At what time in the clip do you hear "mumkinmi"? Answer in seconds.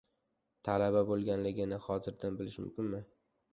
2.65-3.07